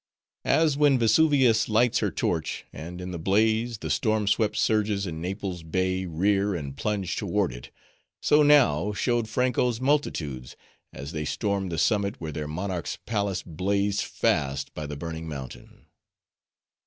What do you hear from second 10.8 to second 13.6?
as they stormed the summit where their monarch's palace